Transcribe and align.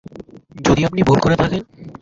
যদি 0.59 0.81
আপনি 0.85 1.01
ভুল 1.03 1.19
করে 1.21 1.35
থাকেন? 1.35 1.61